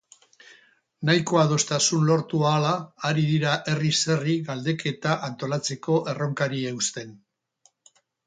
[1.09, 2.71] Nahikoa adostasun lortu ahala
[3.11, 7.13] ari dira herriz herri galdeketa antolatzeko erronkari eusten.